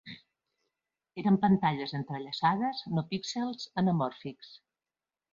[1.23, 4.51] Eren pantalles entrellaçades, no píxels anamòrfics.